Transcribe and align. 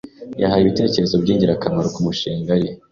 yahaye 0.41 0.61
ibitekerezo 0.63 1.15
byingirakamaro 1.23 1.87
kumishinga 1.95 2.53
ye 2.61 2.69